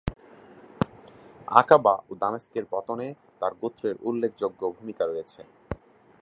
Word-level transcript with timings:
আকাবা 1.53 1.95
ও 2.09 2.11
দামেস্কের 2.21 2.65
পতনে 2.73 3.07
তার 3.39 3.53
গোত্রের 3.61 3.95
উল্লেখযোগ্য 4.01 4.61
ভূমিকা 4.77 5.03
রয়েছে। 5.05 5.41